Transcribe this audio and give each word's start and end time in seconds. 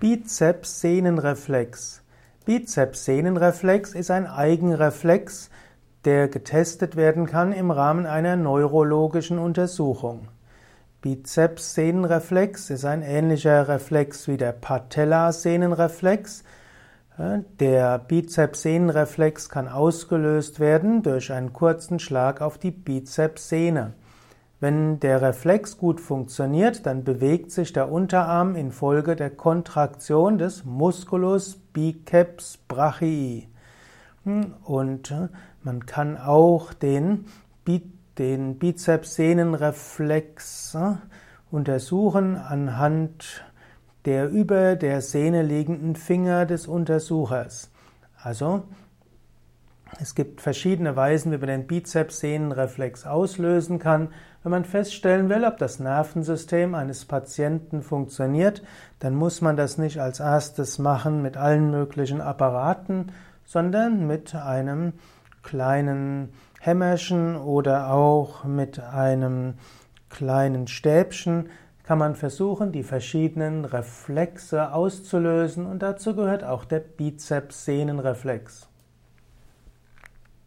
Bizeps-Sehnenreflex. 0.00 2.02
Bizeps-Sehnenreflex 2.44 3.94
ist 3.94 4.12
ein 4.12 4.28
Eigenreflex, 4.28 5.50
der 6.04 6.28
getestet 6.28 6.94
werden 6.94 7.26
kann 7.26 7.50
im 7.50 7.72
Rahmen 7.72 8.06
einer 8.06 8.36
neurologischen 8.36 9.40
Untersuchung. 9.40 10.28
Bizeps-Sehnenreflex 11.02 12.70
ist 12.70 12.84
ein 12.84 13.02
ähnlicher 13.02 13.66
Reflex 13.66 14.28
wie 14.28 14.36
der 14.36 14.52
Patella-Sehnenreflex. 14.52 16.44
Der 17.58 17.98
Bizeps-Sehnenreflex 17.98 19.48
kann 19.48 19.66
ausgelöst 19.66 20.60
werden 20.60 21.02
durch 21.02 21.32
einen 21.32 21.52
kurzen 21.52 21.98
Schlag 21.98 22.40
auf 22.40 22.56
die 22.56 22.70
Bizepssehne. 22.70 23.94
Wenn 24.60 24.98
der 24.98 25.22
Reflex 25.22 25.78
gut 25.78 26.00
funktioniert, 26.00 26.84
dann 26.84 27.04
bewegt 27.04 27.52
sich 27.52 27.72
der 27.72 27.92
Unterarm 27.92 28.56
infolge 28.56 29.14
der 29.14 29.30
Kontraktion 29.30 30.38
des 30.38 30.64
Musculus 30.64 31.54
biceps 31.72 32.58
brachii. 32.66 33.46
Und 34.64 35.12
äh, 35.12 35.28
man 35.62 35.86
kann 35.86 36.18
auch 36.18 36.72
den, 36.72 37.26
den 38.18 38.58
Bizepssehnenreflex 38.58 40.74
äh, 40.74 40.94
untersuchen 41.50 42.36
anhand 42.36 43.44
der 44.04 44.28
über 44.30 44.76
der 44.76 45.00
Sehne 45.02 45.42
liegenden 45.42 45.96
Finger 45.96 46.46
des 46.46 46.66
Untersuchers. 46.66 47.70
Also 48.16 48.62
es 50.00 50.14
gibt 50.14 50.40
verschiedene 50.40 50.96
Weisen, 50.96 51.32
wie 51.32 51.38
man 51.38 51.48
den 51.48 51.66
Bizepssehnenreflex 51.66 53.06
auslösen 53.06 53.78
kann. 53.78 54.08
Wenn 54.42 54.52
man 54.52 54.64
feststellen 54.64 55.28
will, 55.28 55.44
ob 55.44 55.58
das 55.58 55.80
Nervensystem 55.80 56.74
eines 56.74 57.04
Patienten 57.04 57.82
funktioniert, 57.82 58.62
dann 58.98 59.14
muss 59.14 59.40
man 59.40 59.56
das 59.56 59.78
nicht 59.78 59.98
als 59.98 60.20
erstes 60.20 60.78
machen 60.78 61.22
mit 61.22 61.36
allen 61.36 61.70
möglichen 61.70 62.20
Apparaten, 62.20 63.12
sondern 63.44 64.06
mit 64.06 64.34
einem 64.34 64.92
kleinen 65.42 66.30
Hämmerchen 66.60 67.36
oder 67.36 67.90
auch 67.90 68.44
mit 68.44 68.80
einem 68.80 69.54
kleinen 70.10 70.68
Stäbchen 70.68 71.48
kann 71.84 71.98
man 71.98 72.14
versuchen, 72.14 72.70
die 72.70 72.82
verschiedenen 72.82 73.64
Reflexe 73.64 74.72
auszulösen 74.72 75.64
und 75.64 75.82
dazu 75.82 76.14
gehört 76.14 76.44
auch 76.44 76.66
der 76.66 76.80
Bizepssehnenreflex. 76.80 78.68